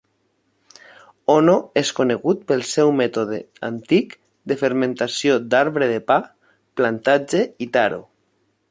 Ono 1.33 1.53
és 1.81 1.91
conegut 1.99 2.41
pel 2.53 2.65
seu 2.69 2.91
mètode 3.01 3.41
antic 3.69 4.17
de 4.53 4.59
fermentació 4.65 5.37
d'arbre 5.53 5.95
de 5.97 6.03
pa, 6.11 6.21
plantatge 6.81 7.49
i 7.67 7.75
taro. 7.79 8.07